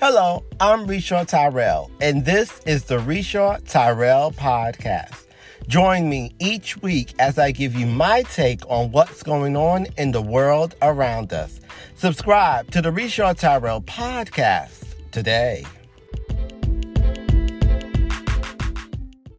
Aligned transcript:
Hello, 0.00 0.44
I'm 0.60 0.86
Reshaw 0.86 1.28
Tyrael, 1.28 1.90
and 2.00 2.24
this 2.24 2.60
is 2.64 2.84
the 2.84 2.98
Reshaw 2.98 3.60
Tyrael 3.62 4.32
Podcast. 4.32 5.24
Join 5.66 6.08
me 6.08 6.36
each 6.38 6.80
week 6.80 7.14
as 7.18 7.36
I 7.36 7.50
give 7.50 7.74
you 7.74 7.84
my 7.84 8.22
take 8.22 8.60
on 8.70 8.92
what's 8.92 9.24
going 9.24 9.56
on 9.56 9.88
in 9.96 10.12
the 10.12 10.22
world 10.22 10.76
around 10.82 11.32
us. 11.32 11.58
Subscribe 11.96 12.70
to 12.70 12.80
the 12.80 12.90
Reshaw 12.90 13.36
Tyrael 13.36 13.84
Podcast 13.84 14.84
today. 15.10 15.66